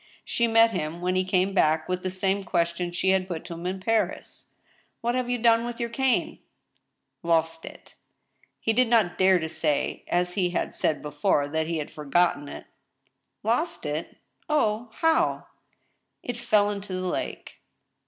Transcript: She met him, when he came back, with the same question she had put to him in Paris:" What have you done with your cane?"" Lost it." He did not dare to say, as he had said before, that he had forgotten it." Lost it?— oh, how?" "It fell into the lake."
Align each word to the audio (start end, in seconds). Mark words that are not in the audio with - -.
She 0.25 0.47
met 0.47 0.71
him, 0.71 0.99
when 0.99 1.13
he 1.15 1.23
came 1.23 1.53
back, 1.53 1.87
with 1.87 2.01
the 2.01 2.09
same 2.09 2.43
question 2.43 2.91
she 2.91 3.09
had 3.11 3.27
put 3.27 3.45
to 3.45 3.53
him 3.53 3.67
in 3.67 3.79
Paris:" 3.79 4.49
What 5.01 5.13
have 5.13 5.29
you 5.29 5.37
done 5.37 5.63
with 5.63 5.79
your 5.79 5.91
cane?"" 5.91 6.39
Lost 7.31 7.65
it." 7.65 7.93
He 8.59 8.73
did 8.73 8.87
not 8.87 9.19
dare 9.19 9.37
to 9.37 9.47
say, 9.47 10.03
as 10.07 10.33
he 10.33 10.49
had 10.49 10.73
said 10.73 11.03
before, 11.03 11.47
that 11.49 11.67
he 11.67 11.77
had 11.77 11.91
forgotten 11.91 12.49
it." 12.49 12.65
Lost 13.43 13.85
it?— 13.85 14.17
oh, 14.59 14.89
how?" 14.91 15.45
"It 16.23 16.35
fell 16.35 16.71
into 16.71 16.93
the 16.93 17.05
lake." 17.07 17.57